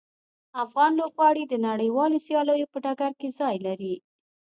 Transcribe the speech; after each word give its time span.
افغان 0.63 0.91
لوبغاړي 0.99 1.43
د 1.47 1.53
نړیوالو 1.67 2.17
سیالیو 2.25 2.71
په 2.73 2.77
ډګر 2.83 3.11
کې 3.19 3.29
ځای 3.39 3.55
لري. 3.65 3.95